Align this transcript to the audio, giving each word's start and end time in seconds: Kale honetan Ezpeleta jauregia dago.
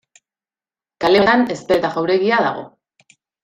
Kale 1.05 1.21
honetan 1.21 1.45
Ezpeleta 1.57 1.95
jauregia 2.01 2.41
dago. 2.49 2.67